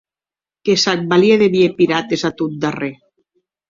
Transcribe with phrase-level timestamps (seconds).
[0.69, 2.95] Que s'ac valie de vier pirates, a tot darrèr.